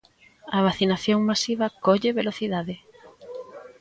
A 0.57 0.59
vacinación 0.67 1.19
masiva 1.29 1.73
colle 1.85 2.17
velocidade. 2.19 2.75